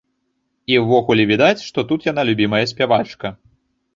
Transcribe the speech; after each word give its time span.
І 0.71 0.79
ўвогуле 0.83 1.23
відаць, 1.33 1.61
што 1.67 1.79
тут 1.91 2.09
яна 2.11 2.25
любімая 2.29 2.65
спявачка. 2.71 3.27